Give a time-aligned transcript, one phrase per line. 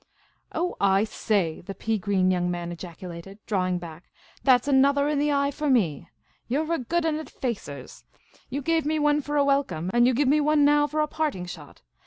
[0.51, 4.05] "Oh, I say," the pea green young man ejaculated, draw ing back;"
[4.45, 6.09] that 's anothah in the eye for me.
[6.47, 8.03] You 're a good 'un at facers.
[8.49, 11.07] You gav^e me one for a welcome, and you give me one now for a
[11.07, 11.83] parting shot.